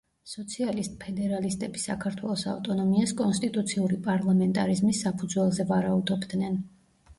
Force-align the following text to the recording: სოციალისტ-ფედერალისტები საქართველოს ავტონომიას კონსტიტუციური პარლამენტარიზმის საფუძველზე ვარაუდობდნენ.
სოციალისტ-ფედერალისტები 0.29 1.81
საქართველოს 1.83 2.45
ავტონომიას 2.55 3.15
კონსტიტუციური 3.21 4.01
პარლამენტარიზმის 4.09 5.05
საფუძველზე 5.07 5.71
ვარაუდობდნენ. 5.75 6.61